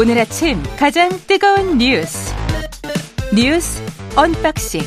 [0.00, 2.34] 오늘 아침 가장 뜨거운 뉴스
[3.34, 3.82] 뉴스
[4.16, 4.80] unboxing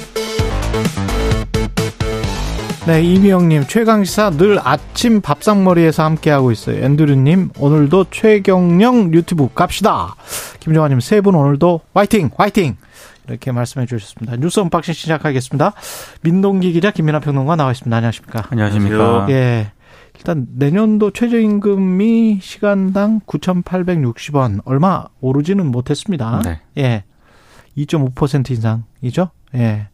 [2.86, 6.84] 네, 이미영님, 최강시사 늘 아침 밥상머리에서 함께하고 있어요.
[6.84, 10.16] 앤드류님, 오늘도 최경영 유튜브 갑시다.
[10.60, 12.30] 김정환님, 세 분 오늘도 화이팅!
[12.36, 12.76] 화이팅!
[13.30, 14.36] 이렇게 말씀해 주셨습니다.
[14.36, 15.72] 뉴스 unboxing 시작하겠습니다.
[16.24, 17.96] 민동기 기자, 김민하 평론가 나와 있습니다.
[17.96, 18.48] 안녕하십니까?
[18.50, 19.28] 안녕하십니까?
[19.30, 19.72] 예.
[20.24, 26.42] 일단 내년도 최저임금이 시간당 9,860원 얼마 오르지는 못했습니다.
[26.46, 26.62] 네.
[26.78, 27.04] 예.
[27.78, 29.32] 2.5% 인상이죠.
[29.56, 29.90] 예.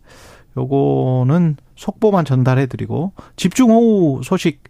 [0.55, 4.65] 요거는 속보만 전달해 드리고 집중 호우 소식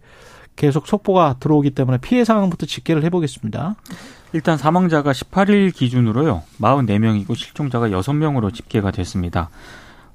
[0.56, 3.76] 계속 속보가 들어오기 때문에 피해 상황부터 집계를 해 보겠습니다.
[4.32, 6.42] 일단 사망자가 18일 기준으로요.
[6.58, 9.50] 44명이고 실종자가 6명으로 집계가 됐습니다.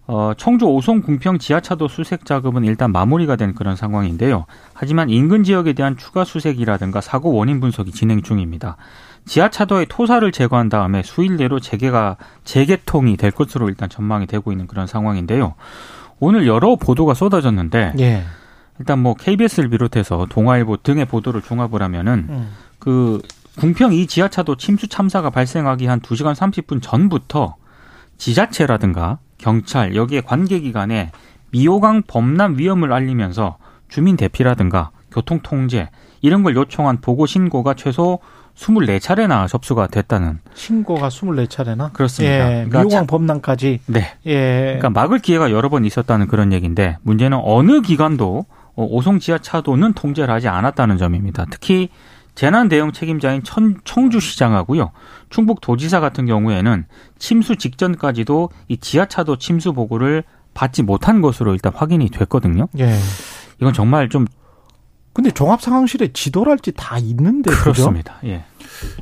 [0.08, 4.46] 어, 청주 오송 궁평 지하차도 수색 작업은 일단 마무리가 된 그런 상황인데요.
[4.74, 8.78] 하지만 인근 지역에 대한 추가 수색이라든가 사고 원인 분석이 진행 중입니다.
[9.26, 14.86] 지하차도의 토사를 제거한 다음에 수일 내로 재개가 재개통이 될 것으로 일단 전망이 되고 있는 그런
[14.86, 15.56] 상황인데요.
[16.20, 18.24] 오늘 여러 보도가 쏟아졌는데 예.
[18.78, 22.50] 일단 뭐 KBS를 비롯해서 동아일보 등의 보도를 종합을 하면은 음.
[22.78, 23.22] 그
[23.58, 27.56] 궁평 이 지하차도 침수 참사가 발생하기 한 2시간 30분 전부터
[28.18, 31.12] 지자체라든가 경찰 여기에 관계기관에
[31.52, 33.58] 미호강 범람 위험을 알리면서
[33.90, 35.88] 주민 대피라든가 교통 통제
[36.22, 38.18] 이런 걸 요청한 보고 신고가 최소
[38.56, 42.34] 24차례나 접수가 됐다는 신고가 24차례나 그렇습니다.
[42.36, 42.54] 예.
[42.66, 44.16] 그러니까 미호강 차- 범람까지 네.
[44.26, 44.64] 예.
[44.80, 48.46] 그러니까 막을 기회가 여러 번 있었다는 그런 얘기인데 문제는 어느 기관도
[48.78, 51.46] 어, 오송 지하차도는 통제를 하지 않았다는 점입니다.
[51.52, 51.90] 특히
[52.36, 54.92] 재난 대응 책임자인 천, 청주시장하고요.
[55.30, 56.86] 충북 도지사 같은 경우에는
[57.18, 62.68] 침수 직전까지도 이 지하차도 침수 보고를 받지 못한 것으로 일단 확인이 됐거든요.
[62.80, 62.94] 예.
[63.60, 64.28] 이건 정말 좀
[65.16, 67.62] 근데 종합 상황실에 지도랄지 다 있는데 그죠?
[67.64, 68.18] 그렇습니다.
[68.26, 68.44] 예.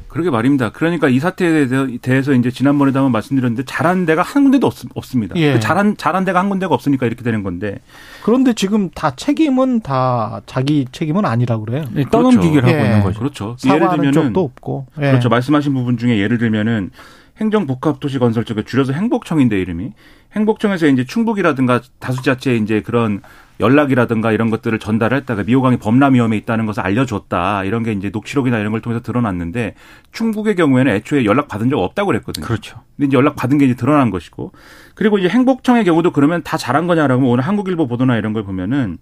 [0.08, 0.72] 그러게 말입니다.
[0.72, 5.34] 그러니까 이 사태에 대해서- 대해서 이제 지난번에도 한번 말씀드렸는데 잘한 데가 한 군데도 없, 없습니다.
[5.38, 5.53] 예.
[5.53, 7.79] 그 잘한 잘한 데가 한 군데가 없으니까 이렇게 되는 건데
[8.24, 11.85] 그런데 지금 다 책임은 다 자기 책임은 아니라고 그래요.
[11.96, 12.74] 예, 떠넘기기를 예.
[12.74, 13.18] 하고 있는 거죠.
[13.19, 13.45] 그렇죠.
[13.66, 14.85] 예를 사과하는 들면은 쪽도 없고.
[15.00, 15.07] 예.
[15.09, 15.30] 그렇죠.
[15.30, 16.91] 말씀하신 부분 중에 예를 들면은
[17.39, 19.91] 행정복합도시건설 쪽에 줄여서 행복청인데 이름이
[20.33, 23.21] 행복청에서 이제 충북이라든가 다수자체에 이제 그런
[23.59, 28.71] 연락이라든가 이런 것들을 전달했다가 미호강이 범람 위험에 있다는 것을 알려줬다 이런 게 이제 녹취록이나 이런
[28.71, 29.75] 걸 통해서 드러났는데
[30.11, 32.45] 충북의 경우에는 애초에 연락 받은 적 없다고 그랬거든요.
[32.45, 32.81] 그렇죠.
[32.97, 34.51] 근데 이제 연락 받은 게 이제 드러난 것이고
[34.95, 38.97] 그리고 이제 행복청의 경우도 그러면 다 잘한 거냐라고 오늘 한국일보 보도나 이런 걸 보면은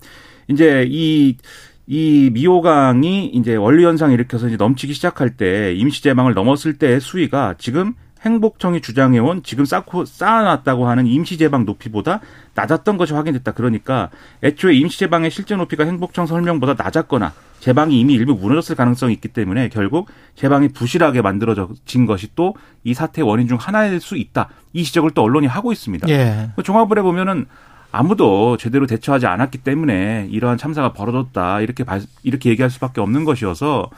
[0.49, 6.99] 이제 이이 미호강이 이제 원리 현상 일으켜서 이제 넘치기 시작할 때 임시 제방을 넘었을 때의
[6.99, 7.93] 수위가 지금
[8.23, 12.19] 행복청이 주장해온 지금 쌓고 쌓아놨다고 하는 임시 제방 높이보다
[12.53, 13.51] 낮았던 것이 확인됐다.
[13.53, 14.09] 그러니까
[14.43, 19.69] 애초에 임시 제방의 실제 높이가 행복청 설명보다 낮았거나 제방이 이미 일부 무너졌을 가능성이 있기 때문에
[19.69, 24.49] 결국 제방이 부실하게 만들어진 것이 또 이 사태의 원인 중 하나일 수 있다.
[24.73, 26.09] 이 지적을 또 언론이 하고 있습니다.
[26.09, 26.49] 예.
[26.55, 27.45] 그 종합을 해보면은
[27.91, 33.89] 아무도 제대로 대처하지 않았기 때문에 이러한 참사가 벌어졌다 이렇게 발- 이렇게 얘기할 수밖에 없는 것이어서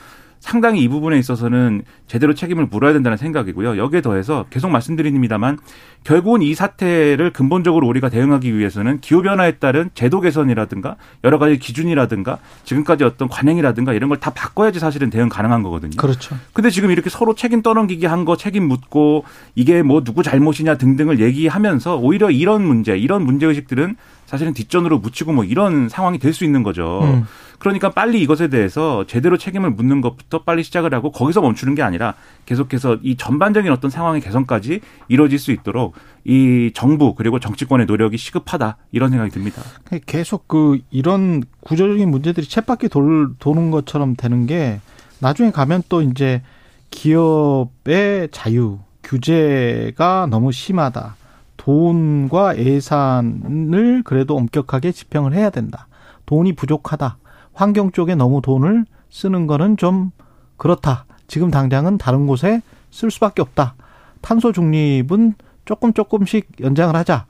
[0.44, 3.78] 상당히 이 부분에 있어서는 제대로 책임을 물어야 된다는 생각이고요.
[3.78, 5.58] 여기에 더해서 계속 말씀드립니다만
[6.04, 12.40] 결국은 이 사태를 근본적으로 우리가 대응하기 위해서는 기후 변화에 따른 제도 개선이라든가 여러 가지 기준이라든가
[12.66, 15.96] 지금까지 어떤 관행이라든가 이런 걸 다 바꿔야지 사실은 대응 가능한 거거든요.
[15.98, 16.36] 그렇죠.
[16.52, 19.24] 근데 지금 이렇게 서로 책임 떠넘기기 한 거 책임 묻고
[19.56, 23.96] 이게 뭐 누구 잘못이냐 등등을 얘기하면서 오히려 이런 문제, 이런 문제 의식들은
[24.34, 27.02] 사실은 뒷전으로 묻히고 뭐 이런 상황이 될 수 있는 거죠.
[27.04, 27.28] 음.
[27.60, 32.16] 그러니까 빨리 이것에 대해서 제대로 책임을 묻는 것부터 빨리 시작을 하고 거기서 멈추는 게 아니라
[32.48, 38.78] 계속해서 이 전반적인 어떤 상황의 개선까지 이루어질 수 있도록 이 정부 그리고 정치권의 노력이 시급하다
[38.92, 39.62] 이런 생각이 듭니다.
[40.08, 44.80] 계속 그 이런 구조적인 문제들이 챗바퀴 돌, 도는 것처럼 되는 게
[45.20, 46.42] 나중에 가면 또 이제
[46.90, 51.18] 기업의 자유, 규제가 너무 심하다.
[51.64, 55.88] 돈과 예산을 그래도 엄격하게 집행을 해야 된다.
[56.26, 57.18] 돈이 부족하다.
[57.54, 60.12] 환경 쪽에 너무 돈을 쓰는 거는 좀
[60.58, 61.06] 그렇다.
[61.28, 62.62] 지금 당장은 다른 곳에
[62.92, 63.76] 쓸 수밖에 없다.
[64.20, 67.28] 탄소 중립은 조금 조금씩 연장을 하자.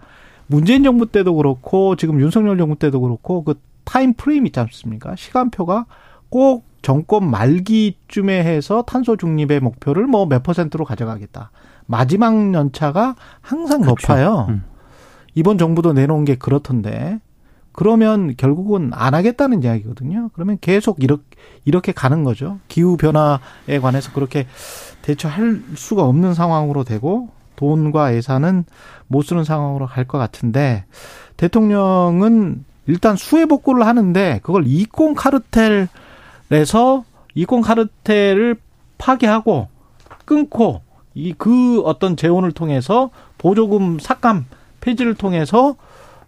[0.47, 5.15] 문재인 정부 때도 그렇고 지금 윤석열 정부 때도 그렇고 그 time frame 있지 않습니까?
[5.15, 5.85] 시간표가
[6.29, 11.51] 꼭 정권 말기쯤에 해서 탄소 중립의 목표를 뭐 몇 퍼센트로 가져가겠다.
[11.85, 14.07] 마지막 연차가 항상 그렇죠.
[14.13, 14.45] 높아요.
[14.49, 14.63] 음.
[15.35, 17.19] 이번 정부도 내놓은 게 그렇던데.
[17.71, 20.29] 그러면 결국은 안 하겠다는 이야기거든요.
[20.33, 21.23] 그러면 계속 이렇게,
[21.65, 22.59] 이렇게 가는 거죠.
[22.67, 24.45] 기후 변화에 관해서 그렇게
[25.01, 28.65] 대처할 수가 없는 상황으로 되고 돈과 예산은
[29.07, 30.85] 못 쓰는 상황으로 갈 것 같은데
[31.37, 35.87] 대통령은 일단 수해 복구를 하는데 그걸 이권 카르텔에서
[37.35, 38.57] 이권 카르텔을
[38.97, 39.67] 파괴하고
[40.25, 40.81] 끊고
[41.15, 44.45] 이 그 어떤 재원을 통해서 보조금 삭감
[44.81, 45.75] 폐지를 통해서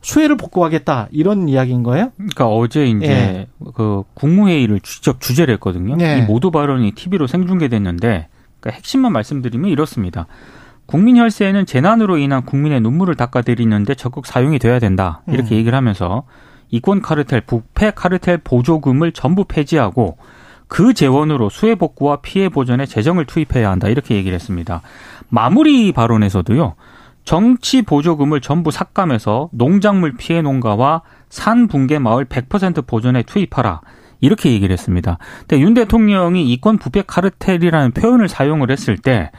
[0.01, 2.11] 수혜를 복구하겠다 이런 이야기인 거예요?
[2.15, 3.47] 그러니까 어제 이제 예.
[3.73, 5.97] 그 국무회의를 직접 주재를 했거든요.
[6.01, 6.19] 예.
[6.19, 8.27] 이 모두 발언이 TV로 생중계됐는데
[8.59, 10.27] 그러니까 핵심만 말씀드리면 이렇습니다.
[10.85, 15.23] 국민 혈세는 재난으로 인한 국민의 눈물을 닦아드리는데 적극 사용이 돼야 된다.
[15.27, 15.57] 이렇게 음.
[15.57, 16.23] 얘기를 하면서
[16.69, 20.17] 이권 카르텔, 부패 카르텔 보조금을 전부 폐지하고
[20.67, 23.87] 그 재원으로 수해 복구와 피해 보전에 재정을 투입해야 한다.
[23.87, 24.81] 이렇게 얘기를 했습니다.
[25.29, 26.75] 마무리 발언에서도요.
[27.23, 33.81] 정치 보조금을 전부 삭감해서 농작물 피해 농가와 산 붕괴 마을 100% 보전에 투입하라.
[34.21, 35.17] 이렇게 얘기를 했습니다.
[35.39, 39.31] 근데 윤 대통령이 이권 부패 카르텔이라는 표현을 사용을 했을 때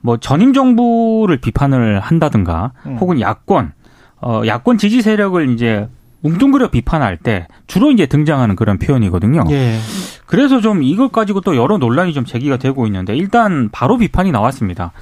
[0.00, 2.96] 뭐 전임 정부를 비판을 한다든가 음.
[2.98, 3.72] 혹은 야권
[4.20, 5.88] 어 야권 지지 세력을 이제
[6.20, 9.44] 뭉뚱그려 비판할 때 주로 이제 등장하는 그런 표현이거든요.
[9.50, 9.78] 예.
[10.26, 14.92] 그래서 좀 이것 가지고 또 여러 논란이 좀 제기가 되고 있는데 일단 바로 비판이 나왔습니다.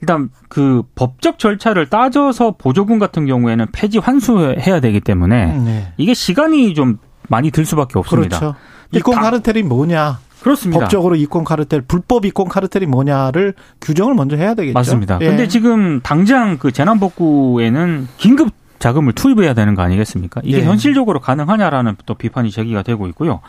[0.00, 5.92] 일단 그 법적 절차를 따져서 보조금 같은 경우에는 폐지 환수해야 되기 때문에 음, 네.
[5.96, 8.38] 이게 시간이 좀 많이 들 수밖에 없습니다.
[8.38, 8.56] 그렇죠.
[8.90, 10.18] 이권 카르텔이 뭐냐?
[10.42, 10.80] 그렇습니다.
[10.80, 14.74] 법적으로 이권 카르텔, 불법 이권 카르텔이 뭐냐를 규정을 먼저 해야 되겠죠.
[14.74, 15.18] 맞습니다.
[15.20, 15.26] 예.
[15.26, 18.50] 근데 지금 당장 그 재난복구에는 긴급
[18.82, 20.40] 자금을 투입해야 되는 거 아니겠습니까?
[20.42, 20.64] 이게 예.
[20.64, 23.40] 현실적으로 가능하냐라는 또 비판이 제기가 되고 있고요.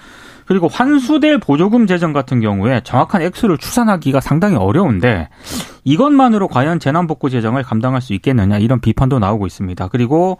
[0.45, 5.29] 그리고 환수될 보조금 재정 같은 경우에 정확한 액수를 추산하기가 상당히 어려운데
[5.85, 9.87] 이것만으로 과연 재난복구 재정을 감당할 수 있겠느냐 이런 비판도 나오고 있습니다.
[9.87, 10.37] 그리고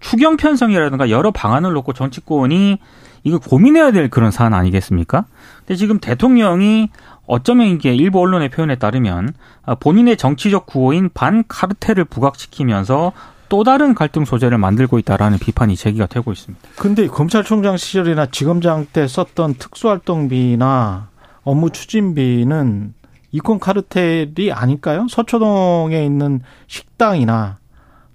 [0.00, 2.78] 추경 편성이라든가 여러 방안을 놓고 정치권이
[3.24, 5.24] 이거 고민해야 될 그런 사안 아니겠습니까?
[5.60, 6.90] 근데 지금 대통령이
[7.26, 9.32] 어쩌면 이게 일부 언론의 표현에 따르면
[9.80, 13.12] 본인의 정치적 구호인 반 카르텔을 부각시키면서
[13.48, 16.68] 또 다른 갈등 소재를 만들고 있다라는 비판이 제기가 되고 있습니다.
[16.76, 21.08] 근데 검찰총장 시절이나 지검장 때 썼던 특수활동비나
[21.44, 22.94] 업무 추진비는
[23.32, 25.06] 이권 카르텔이 아닐까요?
[25.08, 27.58] 서초동에 있는 식당이나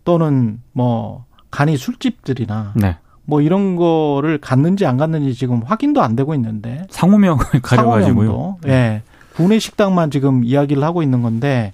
[0.04, 2.98] 또는 뭐 간이 술집들이나 네.
[3.24, 8.58] 뭐 이런 거를 갔는지 안 갔는지 지금 확인도 안 되고 있는데 상호명을 가려가지고요.
[8.66, 8.68] 예.
[8.68, 9.04] 네.
[9.36, 11.74] 구내 식당만 지금 이야기를 하고 있는 건데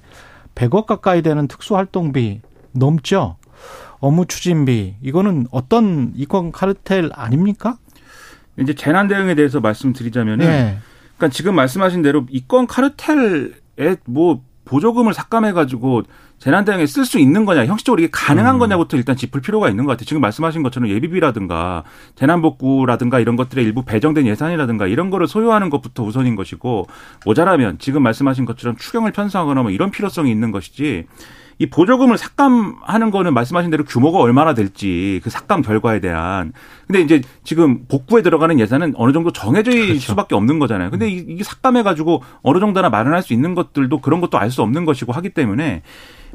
[0.55, 2.41] 100억 가까이 되는 특수활동비
[2.73, 3.37] 넘죠.
[3.99, 7.77] 업무 추진비 이거는 어떤 이권 카르텔 아닙니까?
[8.59, 10.77] 이제 재난 대응에 대해서 말씀드리자면은 네.
[11.17, 16.03] 그러니까 지금 말씀하신 대로 이권 카르텔에 뭐 보조금을 삭감해 가지고
[16.39, 18.59] 재난 대응에 쓸 수 있는 거냐, 형식적으로 이게 가능한 음.
[18.59, 20.05] 거냐부터 일단 짚을 필요가 있는 것 같아요.
[20.05, 21.83] 지금 말씀하신 것처럼 예비비라든가
[22.15, 26.87] 재난복구라든가 이런 것들의 일부 배정된 예산이라든가 이런 거를 소요하는 것부터 우선인 것이고
[27.25, 31.07] 모자라면 지금 말씀하신 것처럼 추경을 편성하거나 뭐 이런 필요성이 있는 것이지
[31.59, 36.53] 이 보조금을 삭감하는 거는 말씀하신 대로 규모가 얼마나 될지 그 삭감 결과에 대한
[36.85, 39.99] 근데 이제 지금 복구에 들어가는 예산은 어느 정도 정해질 그렇죠.
[39.99, 40.91] 수밖에 없는 거잖아요.
[40.91, 44.85] 근데 이게 삭감해 가지고 어느 정도나 마련할 수 있는 것들도 그런 것도 알 수 없는
[44.85, 45.81] 것이고 하기 때문에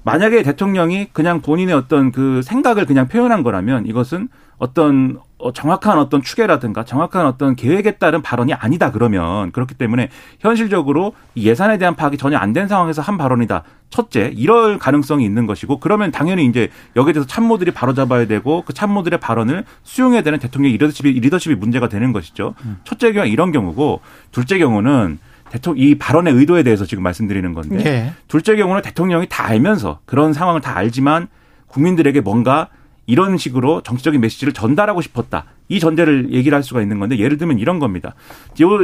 [0.04, 4.28] 만약에 대통령이 그냥 본인의 어떤 그 생각을 그냥 표현한 거라면 이것은
[4.62, 11.14] 어떤 어, 정확한 어떤 추계라든가 정확한 어떤 계획에 따른 발언이 아니다 그러면 그렇기 때문에 현실적으로
[11.36, 13.64] 예산에 대한 파악이 전혀 안 된 상황에서 한 발언이다.
[13.90, 19.18] 첫째, 이럴 가능성이 있는 것이고 그러면 당연히 이제 여기에 대해서 참모들이 바로잡아야 되고 그 참모들의
[19.18, 22.54] 발언을 수용해야 되는 대통령의 리더십이 리더십이 문제가 되는 것이죠.
[22.64, 22.78] 음.
[22.84, 24.00] 첫째 경우 이런 경우고
[24.30, 25.18] 둘째 경우는
[25.50, 28.12] 대통령 이 발언의 의도에 대해서 지금 말씀드리는 건데 네.
[28.28, 31.26] 둘째 경우는 대통령이 다 알면서 그런 상황을 다 알지만
[31.66, 32.68] 국민들에게 뭔가
[33.06, 35.44] 이런 식으로 정치적인 메시지를 전달하고 싶었다.
[35.68, 38.14] 이 전제를 얘기를 할 수가 있는 건데 예를 들면 이런 겁니다.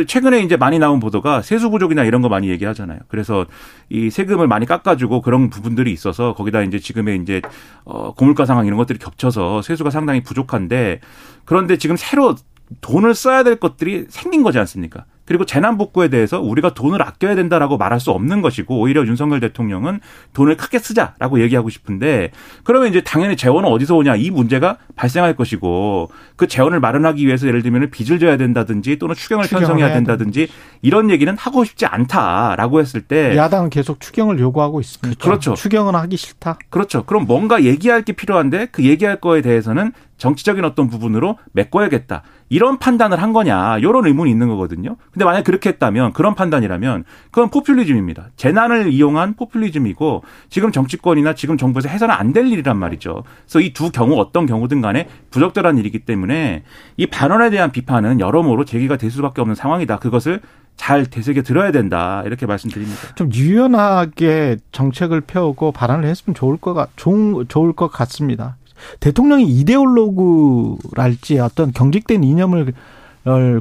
[0.06, 2.98] 최근에 이제 많이 나온 보도가 세수 부족이나 이런 거 많이 얘기하잖아요.
[3.08, 3.46] 그래서
[3.88, 7.42] 이 세금을 많이 깎아주고 그런 부분들이 있어서 거기다 이제 지금의 이제
[7.84, 11.00] 어 고물가 상황 이런 것들이 겹쳐서 세수가 상당히 부족한데
[11.44, 12.34] 그런데 지금 새로
[12.80, 15.04] 돈을 써야 될 것들이 생긴 거지 않습니까?
[15.28, 20.00] 그리고 재난복구에 대해서 우리가 돈을 아껴야 된다라고 말할 수 없는 것이고 오히려 윤석열 대통령은
[20.32, 22.30] 돈을 크게 쓰자라고 얘기하고 싶은데
[22.64, 27.61] 그러면 이제 당연히 재원은 어디서 오냐 이 문제가 발생할 것이고 그 재원을 마련하기 위해서 예를
[27.61, 30.49] 들면 빚을 져야 된다든지 또는 추경을 편성해야 된다든지
[30.80, 35.23] 이런 얘기는 하고 싶지 않다라고 했을 때 야당은 계속 추경을 요구하고 있습니다.
[35.23, 35.52] 그렇죠.
[35.52, 36.58] 추경은 하기 싫다.
[36.70, 37.04] 그렇죠.
[37.04, 42.22] 그럼 뭔가 얘기할 게 필요한데 그 얘기할 거에 대해서는 정치적인 어떤 부분으로 메꿔야겠다.
[42.50, 43.78] 이런 판단을 한 거냐.
[43.78, 44.96] 이런 의문이 있는 거거든요.
[45.12, 48.28] 근데 만약 그렇게 했다면 그런 판단이라면 그건 포퓰리즘입니다.
[48.37, 53.22] 재난을 이용한 포퓰리즘이고 지금 정치권이나 지금 정부에서 해서는 안 될 일이란 말이죠.
[53.44, 56.64] 그래서 이 두 경우 어떤 경우든 간에 부적절한 일이기 때문에
[56.96, 59.98] 이 발언에 대한 비판은 여러모로 제기가 될 수밖에 없는 상황이다.
[59.98, 60.40] 그것을
[60.76, 63.00] 잘 되새겨 들어야 된다 이렇게 말씀드립니다.
[63.14, 68.56] 좀 유연하게 정책을 펴고 발언을 했으면 좋을 것 같, 좋을 것 같습니다.
[69.00, 72.73] 대통령이 이데올로그랄지 어떤 경직된 이념을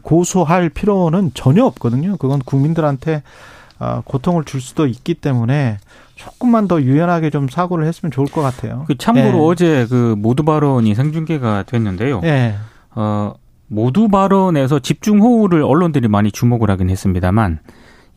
[0.01, 2.17] 고소할 필요는 전혀 없거든요.
[2.17, 3.23] 그건 국민들한테
[3.79, 5.77] 어, 고통을 줄 수도 있기 때문에
[6.15, 8.85] 조금만 더 유연하게 좀 사고를 했으면 좋을 것 같아요.
[8.87, 9.47] 그 참고로 예.
[9.47, 12.21] 어제 그 모두 발언이 생중계가 됐는데요.
[12.23, 12.55] 예.
[12.95, 13.35] 어,
[13.67, 17.59] 모두 발언에서 집중 호우를 언론들이 많이 주목을 하긴 했습니다만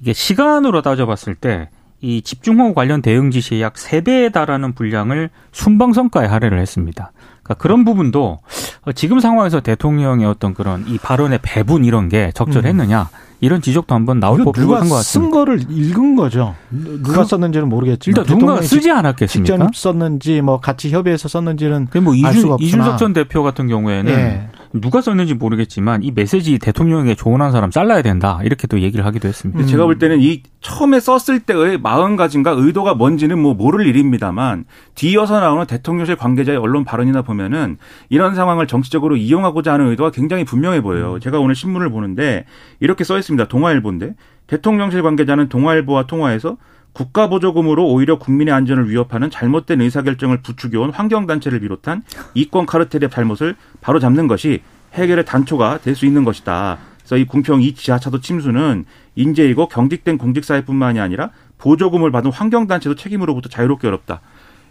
[0.00, 1.68] 이게 시간으로 따져봤을 때
[2.02, 7.12] 이 집중호우 관련 대응 지시의 약 3배에 달하는 분량을 순방성과에 할애를 했습니다.
[7.42, 8.38] 그러니까 그런 부분도
[8.86, 13.08] 어, 지금 상황에서 대통령의 어떤 그런 이 발언의 배분 이런 게 적절했느냐
[13.42, 14.44] 이런 지적도 한번 나올 음.
[14.44, 15.36] 법한 것쓴 같습니다.
[15.36, 16.54] 거를 읽은 거죠.
[16.70, 19.56] 누가 그- 썼는지는 모르겠지만 일단 누군가 쓰지 않았겠습니까?
[19.56, 22.66] 직접 썼는지 뭐 같이 협의해서 썼는지는 그뭐 알 이준, 수가 없구나.
[22.68, 24.48] 이준석 전 대표 같은 경우에는 예.
[24.72, 29.60] 누가 썼는지 모르겠지만 이 메시지 대통령에게 조언한 사람 잘라야 된다 이렇게 또 얘기를 하기도 했습니다.
[29.60, 29.66] 음.
[29.66, 35.66] 제가 볼 때는 이 처음에 썼을 때의 마음가짐과 의도가 뭔지는 뭐 모를 일입니다만 뒤이어서 나오는
[35.66, 41.18] 대통령실 관계자의 언론 발언이나 보면은 이런 상황을 정치적으로 이용하고자 하는 의도가 굉장히 분명해 보여요.
[41.18, 42.44] 제가 오늘 신문을 보는데
[42.78, 43.48] 이렇게 써 있습니다.
[43.48, 44.14] 동아일보인데
[44.46, 46.56] 대통령실 관계자는 동아일보와 통화에서
[46.92, 52.02] 국가 보조금으로 오히려 국민의 안전을 위협하는 잘못된 의사결정을 부추겨온 환경단체를 비롯한
[52.34, 54.62] 이권 카르텔의 잘못을 바로 잡는 것이
[54.94, 56.78] 해결의 단초가 될 수 있는 것이다.
[56.98, 58.84] 그래서 이 궁평 이 지하차도 침수는
[59.16, 64.20] 인재이고 경직된 공직사회뿐만이 아니라 보조금을 받은 환경단체도 책임으로부터 자유롭게 어렵다.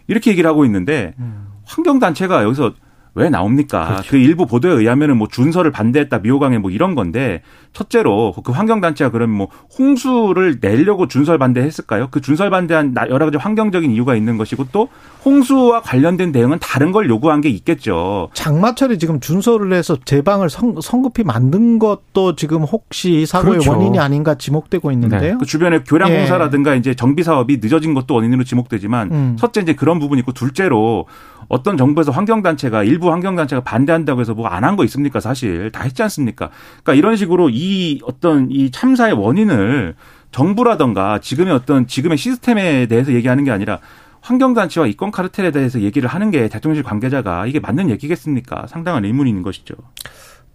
[0.07, 1.13] 이렇게 얘기를 하고 있는데
[1.65, 2.73] 환경단체가 여기서
[3.15, 4.01] 왜 나옵니까?
[4.07, 7.41] 그 일부 보도에 의하면은 뭐 준서를 반대했다 미호강에 뭐 이런 건데
[7.73, 9.47] 첫째로 그 환경단체가 그러면 뭐
[9.77, 12.07] 홍수를 내려고 준설 반대했을까요?
[12.11, 14.89] 그 준설 반대한 나- 여러 가지 환경적인 이유가 있는 것이고 또
[15.25, 18.29] 홍수와 관련된 대응은 다른 걸 요구한 게 있겠죠.
[18.33, 23.71] 장마철에 지금 준서를 해서 제방을 성, 성급히 만든 것도 지금 혹시 사고의 그렇죠.
[23.71, 25.37] 원인이 아닌가 지목되고 있는데요.
[25.37, 26.17] 그 주변에 교량 예.
[26.19, 29.35] 공사라든가 이제 정비 사업이 늦어진 것도 원인으로 지목되지만 음.
[29.39, 31.05] 첫째 이제 그런 부분이 있고 둘째로
[31.47, 36.03] 어떤 정부에서 환경단체가 일부 환경단체가 반대한다고 해서 뭐 안 한 거 있습니까 사실 다 했지
[36.03, 36.49] 않습니까?
[36.83, 39.95] 그러니까 이런 식으로 이 어떤 이 참사의 원인을
[40.31, 43.79] 정부라던가 지금의 어떤 지금의 시스템에 대해서 얘기하는 게 아니라
[44.21, 48.67] 환경단체와 이권 카르텔에 대해서 얘기를 하는 게 대통령실 관계자가 이게 맞는 얘기겠습니까?
[48.67, 49.75] 상당한 의문이 있는 것이죠.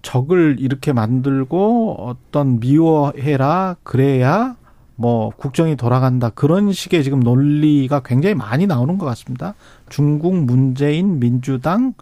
[0.02, 4.56] 적을 이렇게 만들고 어떤 미워해라 그래야
[4.96, 9.54] 뭐 국정이 돌아간다 그런 식의 지금 논리가 굉장히 많이 나오는 것 같습니다.
[9.88, 11.94] 중국 문재인 민주당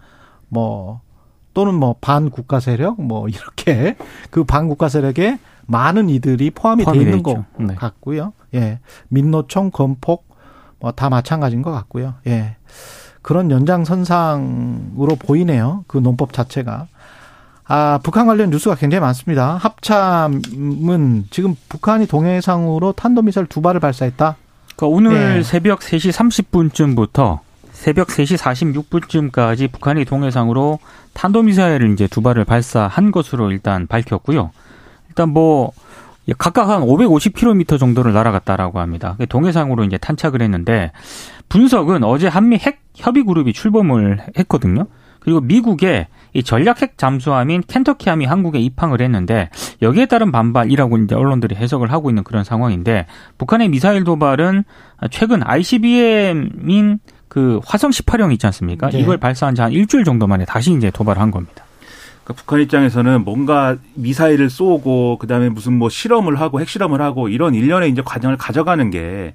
[0.53, 1.01] 뭐
[1.55, 3.97] 또는 뭐 반국가 세력 뭐 이렇게
[4.31, 7.23] 그 반국가 세력에 많은 이들이 포함이, 포함이 돼돼 있는.
[7.23, 7.75] 것 네.
[7.75, 8.33] 같고요.
[8.55, 8.81] 예.
[9.09, 10.27] 민노총 건폭
[10.79, 12.15] 뭐 다 마찬가지인 것 같고요.
[12.27, 12.57] 예.
[13.23, 15.85] 그런 연장선상으로 보이네요.
[15.87, 16.89] 그 논법 자체가.
[17.65, 19.57] 아, 북한 관련 뉴스가 굉장히 많습니다.
[19.57, 24.37] 합참은 지금 북한이 동해상으로 탄도미사일 두 발을 발사했다.
[24.77, 25.43] 그러니까 오늘 예.
[25.45, 27.39] 새벽 3시 30분쯤부터
[27.83, 30.79] 새벽 3시 46분쯤까지 북한이 동해상으로
[31.15, 34.53] 탄도미사일을 이제 두 발을 발사한 것으로 일단 밝혔고요.
[35.09, 35.73] 일단 뭐
[36.39, 39.17] 각각 한 550km 정도를 날아갔다라고 합니다.
[39.29, 40.93] 동해상으로 이제 탄착을 했는데
[41.49, 44.87] 분석은 어제 한미 핵 협의 그룹이 출범을 했거든요.
[45.19, 49.51] 그리고 미국의 이 전략 핵 잠수함인 켄터키함이 한국에 입항을 했는데
[49.83, 53.07] 여기에 따른 반발이라고 이제 언론들이 해석을 하고 있는 그런 상황인데
[53.39, 54.63] 북한의 미사일 도발은
[55.11, 57.01] 최근 ICBM인
[57.33, 58.91] 그 화성 18형 있지 않습니까?
[58.91, 58.99] 네.
[59.01, 61.65] 이걸 발사한 지 한 일주일 정도 만에 다시 이제 도발을 한 겁니다.
[62.25, 67.89] 그러니까 북한 입장에서는 뭔가 미사일을 쏘고 그다음에 무슨 뭐 실험을 하고 핵실험을 하고 이런 일련의
[67.91, 69.33] 이제 과정을 가져가는 게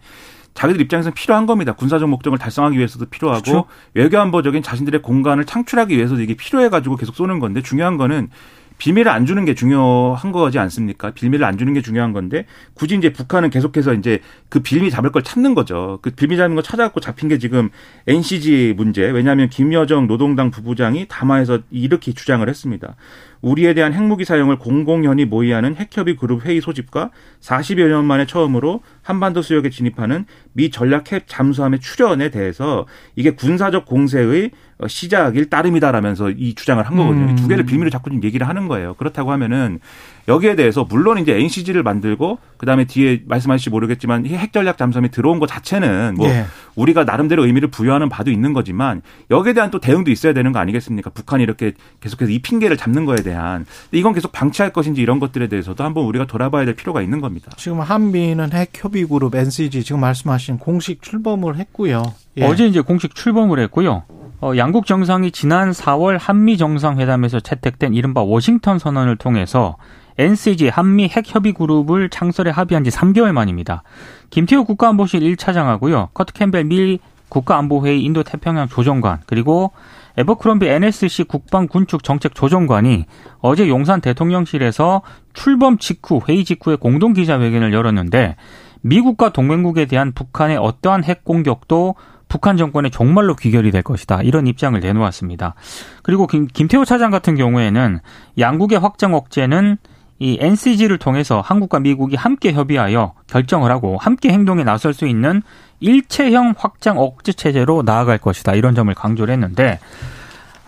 [0.54, 1.74] 자기들 입장에서는 필요한 겁니다.
[1.74, 3.66] 군사적 목적을 달성하기 위해서도 필요하고 그렇죠.
[3.96, 8.30] 외교안보적인 자신들의 공간을 창출하기 위해서도 이게 필요해 가지고 계속 쏘는 건데 중요한 거는
[8.78, 11.12] 비밀을 안 주는 게 중요한 거지 않습니까?
[11.12, 14.20] 비밀을 안 주는 게 중요한 건데 굳이 이제 북한은 계속해서 이제
[14.50, 16.00] 그 빌미 잡을 걸 찾는 거죠.
[16.02, 17.70] 그 빌미 잡는 거 찾아갖고 잡힌 게 지금
[18.08, 19.10] NCG 문제.
[19.10, 22.96] 왜냐하면 김여정 노동당 부부장이 담화에서 이렇게 주장을 했습니다.
[23.42, 29.42] 우리에 대한 핵무기 사용을 공공연히 모의하는 핵협의 그룹 회의 소집과 40여 년 만에 처음으로 한반도
[29.42, 36.54] 수역에 진입하는 미 전략 핵 잠수함의 출연에 대해서 이게 군사적 공세의 어, 시작일 따름이다라면서 이
[36.54, 37.26] 주장을 한 거거든요.
[37.26, 37.30] 음.
[37.32, 38.94] 이두 개를 빌미로 자꾸 좀 얘기를 하는 거예요.
[38.94, 39.80] 그렇다고 하면은
[40.28, 45.48] 여기에 대해서 물론 이제 NCG를 만들고 그다음에 뒤에 말씀하실지 모르겠지만 이핵 전략 잠수함이 들어온 것
[45.48, 46.46] 자체는 뭐 예.
[46.76, 51.12] 우리가 나름대로 의미를 부여하는 바도 있는 거지만 여기에 대한 또 대응도 있어야 되는 거 아니겠습니까?
[51.12, 55.84] 북한이 이렇게 계속해서 이 핑계를 잡는 거에 대한 이건 계속 방치할 것인지 이런 것들에 대해서도
[55.84, 57.52] 한번 우리가 돌아봐야 될 필요가 있는 겁니다.
[57.56, 62.04] 지금 한미는 핵 협의 그룹 NCG 지금 말씀하신 공식 출범을 했고요.
[62.38, 62.46] 예.
[62.46, 64.04] 어제 이제 공식 출범을 했고요.
[64.40, 69.78] 어, 양국 정상이 지난 4월 한미 정상회담에서 채택된 이른바 워싱턴 선언을 통해서
[70.18, 73.84] NCG 한미 핵협의 그룹을 창설에 합의한 지 3개월 만입니다.
[74.30, 76.10] 김태호 국가안보실 1차장하고요.
[76.14, 79.72] 커트 캠벨 미 국가안보회의 인도 태평양 조정관 그리고
[80.18, 83.06] 에버크롬비 NSC 국방군축 정책 조정관이
[83.40, 88.36] 어제 용산 대통령실에서 출범 직후 회의 직후에 공동 기자회견을 열었는데
[88.82, 91.96] 미국과 동맹국에 대한 북한의 어떠한 핵 공격도
[92.28, 94.22] 북한 정권의 종말로 귀결이 될 것이다.
[94.22, 95.56] 이런 입장을 내놓았습니다.
[96.04, 98.00] 그리고 김, 김태호 차장 같은 경우에는
[98.38, 99.78] 양국의 확장 억제는
[100.20, 105.44] 이 NCG를 통해서 한국과 미국이 함께 협의하여 결정을 하고 함께 행동에 나설 수 있는
[105.80, 108.56] 일체형 확장 억제 체제로 나아갈 것이다.
[108.56, 109.80] 이런 점을 강조를 했는데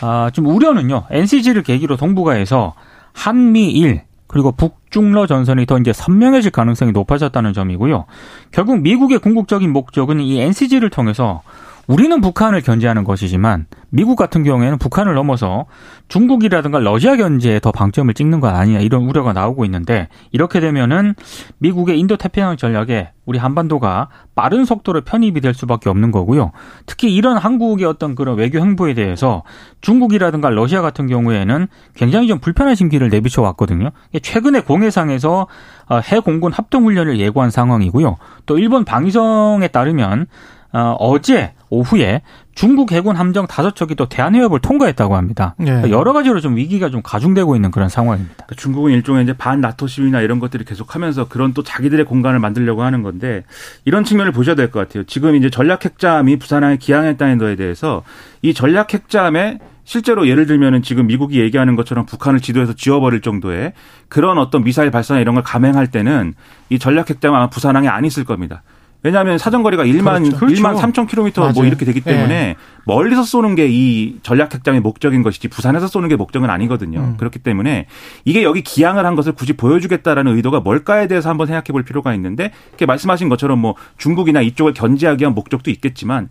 [0.01, 1.05] 아, 좀 우려는요.
[1.09, 2.73] NCG를 계기로 동북아에서
[3.13, 8.05] 한미일 그리고 북중러 전선이 더 이제 선명해질 가능성이 높아졌다는 점이고요.
[8.51, 11.41] 결국 미국의 궁극적인 목적은 이 NCG를 통해서
[11.89, 15.65] 우리는 북한을 견제하는 것이지만 미국 같은 경우에는 북한을 넘어서
[16.07, 21.15] 중국이라든가 러시아 견제에 더 방점을 찍는 것 아니냐 이런 우려가 나오고 있는데 이렇게 되면은
[21.57, 26.51] 미국의 인도 태평양 전략에 우리 한반도가 빠른 속도로 편입이 될 수밖에 없는 거고요.
[26.85, 29.41] 특히 이런 한국의 어떤 그런 외교 행보에 대해서
[29.81, 33.89] 중국이라든가 러시아 같은 경우에는 굉장히 좀 불편한 심기를 내비쳐 왔거든요.
[34.21, 35.47] 최근에 공해상에서
[35.89, 38.17] 어, 해공군 합동훈련을 예고한 상황이고요.
[38.45, 40.27] 또 일본 방위성에 따르면
[40.71, 42.21] 어, 어제 오후에
[42.53, 45.55] 중국 해군 함정 다섯 척이 또 대한해협을 통과했다고 합니다.
[45.57, 45.65] 네.
[45.65, 48.35] 그러니까 여러 가지로 좀 위기가 좀 가중되고 있는 그런 상황입니다.
[48.45, 52.83] 그러니까 중국은 일종의 이제 반 나토 시위나 이런 것들이 계속하면서 그런 또 자기들의 공간을 만들려고
[52.83, 53.43] 하는 건데
[53.85, 55.03] 이런 측면을 보셔야 될 것 같아요.
[55.05, 58.03] 지금 이제 전략 핵잠이 부산항에 기항했다는 거에 대해서
[58.41, 63.73] 이 전략 핵잠에 실제로 예를 들면은 지금 미국이 얘기하는 것처럼 북한을 지도에서 지워버릴 정도의
[64.07, 66.35] 그런 어떤 미사일 발사나 이런 걸 감행할 때는
[66.69, 68.61] 이 전략 핵잠은 아마 부산항에 안 있을 겁니다.
[69.01, 70.61] 왜냐하면 사정거리가 1만 그렇죠.
[70.61, 71.05] 1만 3천 그렇죠.
[71.07, 72.55] 킬로미터 뭐 이렇게 되기 때문에 네.
[72.85, 76.99] 멀리서 쏘는 게 이 전략 핵장의 목적인 것이지 부산에서 쏘는 게 목적은 아니거든요.
[76.99, 77.17] 음.
[77.17, 77.85] 그렇기 때문에
[78.25, 82.51] 이게 여기 기항을 한 것을 굳이 보여주겠다라는 의도가 뭘까에 대해서 한번 생각해 볼 필요가 있는데
[82.69, 86.29] 이렇게 말씀하신 것처럼 뭐 중국이나 이쪽을 견제하기 위한 목적도 있겠지만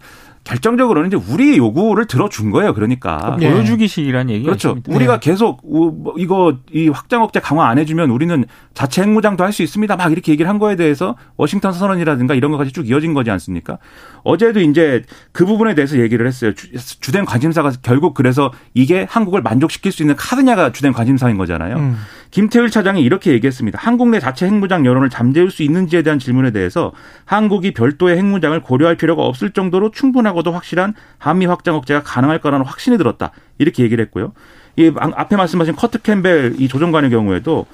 [0.49, 2.73] 결정적으로는 이제 우리의 요구를 들어준 거예요.
[2.73, 3.52] 그러니까 네.
[3.52, 4.69] 보여주기식이라는 얘기가 그렇죠.
[4.71, 4.95] 있습니다.
[4.95, 5.31] 우리가 네.
[5.31, 9.97] 계속 뭐 이거 이 확장 억제 강화 안 해주면 우리는 자체 핵무장도 할 수 있습니다.
[9.97, 13.78] 막 이렇게 얘기를 한 거에 대해서 워싱턴 선언이라든가 이런 것까지 쭉 이어진 거지 않습니까?
[14.23, 16.52] 어제도 이제 그 부분에 대해서 얘기를 했어요.
[16.54, 21.76] 주, 된 관심사가 결국 그래서 이게 한국을 만족시킬 수 있는 카드냐가 주된 관심사인 거잖아요.
[21.76, 21.97] 음.
[22.30, 23.78] 김태일 차장이 이렇게 얘기했습니다.
[23.80, 26.93] 한국 내 자체 핵무장 여론을 잠재울 수 있는지에 대한 질문에 대해서
[27.25, 32.99] 한국이 별도의 핵무장을 고려할 필요가 없을 정도로 충분하고도 확실한 한미 확장 억제가 가능할 거라는 확신이
[32.99, 33.32] 들었다.
[33.58, 34.32] 이렇게 얘기를 했고요.
[34.76, 37.67] 이 앞에 말씀하신 커트 캠벨 이 조정관의 경우에도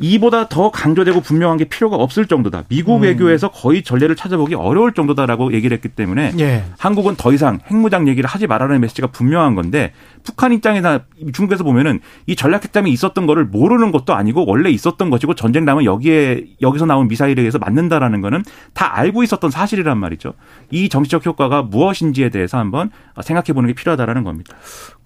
[0.00, 2.64] 이보다 더 강조되고 분명한 게 필요가 없을 정도다.
[2.68, 3.02] 미국 음.
[3.02, 6.64] 외교에서 거의 전례를 찾아보기 어려울 정도다라고 얘기를 했기 때문에 예.
[6.78, 12.36] 한국은 더 이상 핵무장 얘기를 하지 말라는 메시지가 분명한 건데 북한 입장이나 중국에서 보면은 이
[12.36, 17.08] 전략 핵잠이 있었던 거를 모르는 것도 아니고 원래 있었던 것이고 전쟁 나면 여기에 여기서 나온
[17.08, 20.34] 미사일에 의해서 맞는다라는 거는 다 알고 있었던 사실이란 말이죠.
[20.70, 24.56] 이 정치적 효과가 무엇인지에 대해서 한번 생각해 보는 게 필요하다라는 겁니다.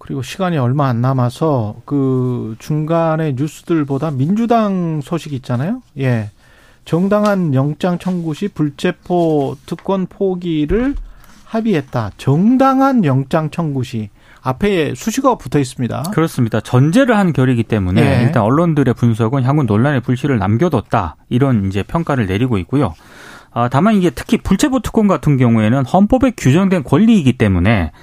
[0.03, 5.81] 그리고 시간이 얼마 안 남아서 그 중간에 뉴스들보다 민주당 소식 있잖아요.
[5.97, 6.29] 예.
[6.83, 10.95] 정당한 영장 청구 시 불체포 특권 포기를
[11.45, 12.11] 합의했다.
[12.17, 14.09] 정당한 영장 청구 시
[14.41, 16.03] 앞에 수식어가 붙어 있습니다.
[16.13, 16.59] 그렇습니다.
[16.59, 18.23] 전제를 한 결이기 때문에 네.
[18.23, 22.93] 일단 언론들의 분석은 향후 논란의 불씨를 남겨뒀다 이런 이제 평가를 내리고 있고요.
[23.53, 27.93] 아, 다만 이게 특히 불체포 특권 같은 경우에는 헌법에 규정된 권리이기 때문에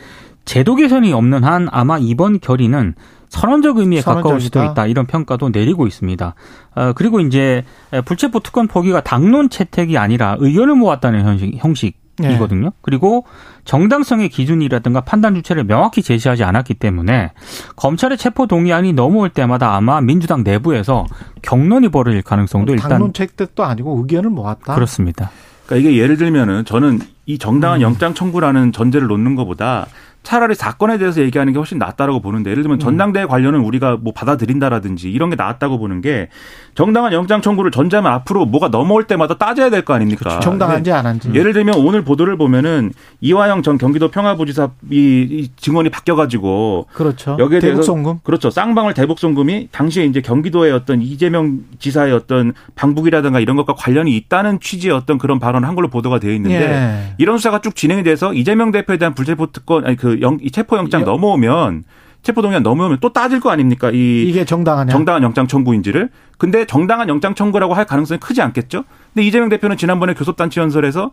[0.45, 2.95] 제도 개선이 없는 한 아마 이번 결의는
[3.29, 4.23] 선언적 의미에 선언적이다.
[4.23, 6.35] 가까울 수도 있다 이런 평가도 내리고 있습니다.
[6.75, 7.65] 어, 그리고 이제
[8.05, 12.67] 불체포 특권 포기가 당론 채택이 아니라 의견을 모았다는 형식, 형식 이거든요.
[12.67, 12.71] 네.
[12.83, 13.25] 그리고
[13.65, 17.33] 정당성의 기준이라든가 판단 주체를 명확히 제시하지 않았기 때문에
[17.77, 21.07] 검찰의 체포 동의안이 넘어올 때마다 아마 민주당 내부에서
[21.43, 24.75] 경론이 벌어질 가능성도 일단 당론 채택도 아니고 의견을 모았다.
[24.75, 25.31] 그렇습니다.
[25.67, 27.83] 그러니까 이게 예를 들면은 저는 이 정당한 음.
[27.83, 29.87] 영장 청구라는 전제를 놓는 것보다
[30.23, 32.81] 차라리 사건에 대해서 얘기하는 게 훨씬 낫다라고 보는데 예를 들면 음.
[32.81, 36.29] 전당대회 관련은 우리가 뭐 받아들인다라든지 이런 게 낫다고 보는 게
[36.75, 40.21] 정당한 영장 청구를 전제하면 앞으로 뭐가 넘어올 때마다 따져야 될 거 아닙니까?
[40.21, 40.41] 그렇죠.
[40.41, 41.31] 정당한지 안 한지.
[41.35, 47.37] 예를 들면 오늘 보도를 보면은 이화영 전 경기도 평화부지사 이 증언이 바뀌어가지고 그렇죠.
[47.39, 48.51] 여기에 대해서 대북송금 그렇죠.
[48.51, 54.61] 쌍방울 대북 송금이 당시에 이제 경기도의 어떤 이재명 지사의 어떤 방북이라든가 이런 것과 관련이 있다는
[54.61, 57.15] 취지의 어떤 그런 발언을 한 걸로 보도가 되어 있는데 예.
[57.19, 61.85] 이런 수사가 쭉 진행이 돼서 이재명 대표에 대한 불체포 특권 아니 그 영, 체포영장 넘어오면
[62.23, 63.91] 체포동의안 넘으면 또 따질 거 아닙니까?
[63.91, 66.11] 이 이게 정당한 정당한 영장 청구인지를.
[66.39, 68.85] 근데 정당한 영장 청구라고 할 가능성이 크지 않겠죠?
[69.15, 71.13] 근데 이재명 대표는 지난번에 교섭단체 연설에서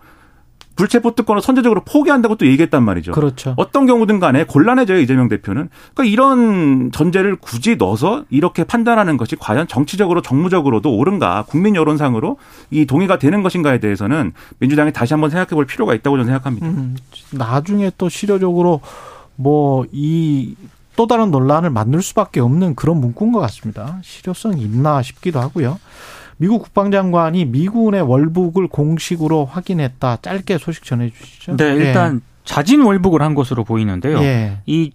[0.78, 3.12] 불체포 특권을 선제적으로 포기한다고 또 얘기했단 말이죠.
[3.12, 3.54] 그렇죠.
[3.58, 5.70] 어떤 경우든 간에 곤란해져요, 이재명 대표는.
[5.94, 12.38] 그러니까 이런 전제를 굳이 넣어서 이렇게 판단하는 것이 과연 정치적으로 정무적으로도 옳은가, 국민 여론상으로
[12.72, 16.68] 이 동의가 되는 것인가에 대해서는 민주당이 다시 한번 생각해 볼 필요가 있다고 저는 생각합니다.
[16.68, 16.96] 음,
[17.32, 18.80] 나중에 또 실효적으로
[19.36, 20.56] 뭐 이
[20.98, 24.00] 또 다른 논란을 만들 수밖에 없는 그런 문구인 것 같습니다.
[24.02, 25.80] 실효성이 있나 싶기도 하고요.
[26.38, 30.18] 미국 국방장관이 미군의 월북을 공식으로 확인했다.
[30.22, 31.58] 짧게 소식 전해 주시죠.
[31.58, 32.20] 네, 일단 예.
[32.44, 34.20] 자진 월북을 한 것으로 보이는데요.
[34.20, 34.60] 예.
[34.66, 34.92] 이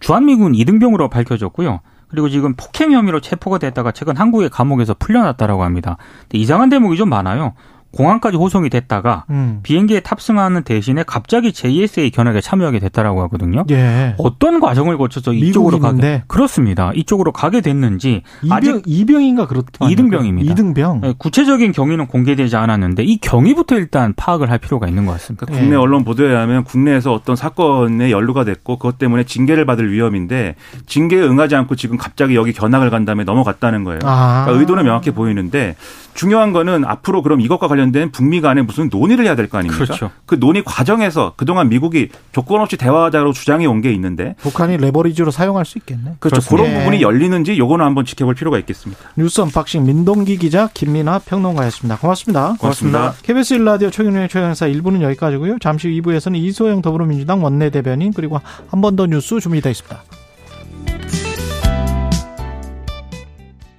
[0.00, 1.80] 주한미군 이등병으로 밝혀졌고요.
[2.08, 5.96] 그리고 지금 폭행 혐의로 체포가 됐다가 최근 한국의 감옥에서 풀려났다라고 합니다.
[6.32, 7.54] 이상한 대목이 좀 많아요.
[7.92, 9.60] 공항까지 호송이 됐다가 음.
[9.62, 13.64] 비행기에 탑승하는 대신에 갑자기 JSA 견학에 참여하게 됐다라고 하거든요.
[13.70, 14.14] 예.
[14.18, 16.92] 어떤 과정을 거쳐서 이쪽으로 가게 그렇습니다.
[16.94, 19.88] 이쪽으로 가게 됐는지 이병, 아직 이병인가 그렇다.
[19.88, 20.52] 이등병입니다.
[20.52, 21.00] 이등병.
[21.00, 25.46] 네, 구체적인 경위는 공개되지 않았는데 이 경위부터 일단 파악을 할 필요가 있는 것 같습니다.
[25.46, 25.80] 그러니까 국내 예.
[25.80, 30.54] 언론 보도에 의하면 국내에서 어떤 사건에 연루가 됐고 그것 때문에 징계를 받을 위험인데
[30.86, 34.00] 징계에 응하지 않고 지금 갑자기 여기 견학을 간 다음에 넘어갔다는 거예요.
[34.04, 34.44] 아.
[34.44, 35.74] 그러니까 의도는 명확해 보이는데
[36.14, 39.84] 중요한 거는 앞으로 그럼 이것과 관련 된 북미 간에 무슨 논의를 해야 될 거 아닙니까?
[39.84, 40.10] 그렇죠.
[40.26, 45.64] 그 논의 과정에서 그동안 미국이 조건 없이 대화하자로 주장해 온 게 있는데 북한이 leverage로 사용할
[45.64, 46.16] 수 있겠네.
[46.20, 46.40] 그렇죠.
[46.42, 46.50] 그렇습니다.
[46.64, 49.00] 그런 부분이 열리는지 요거는 한번 지켜볼 필요가 있겠습니다.
[49.16, 51.96] 뉴스 unboxing 민동기 기자 김민하 평론가였습니다.
[51.98, 52.56] 고맙습니다.
[52.60, 52.98] 고맙습니다.
[52.98, 53.26] 고맙습니다.
[53.26, 55.58] KBS 일라디오 최경영의 최강시사 1부는 여기까지고요.
[55.60, 60.19] 잠시 후 2부에서는 이소영 더불어민주당 원내대변인 그리고 한 번 더 뉴스 준비되어 있습니다.